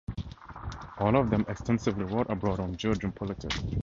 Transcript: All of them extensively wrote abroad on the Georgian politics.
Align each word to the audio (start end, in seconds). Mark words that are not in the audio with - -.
All 0.97 1.15
of 1.15 1.29
them 1.29 1.45
extensively 1.47 2.05
wrote 2.05 2.27
abroad 2.31 2.59
on 2.59 2.71
the 2.71 2.75
Georgian 2.75 3.11
politics. 3.11 3.59